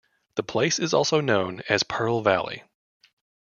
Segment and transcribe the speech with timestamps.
[0.33, 2.63] The place is also known as Pearl Valley.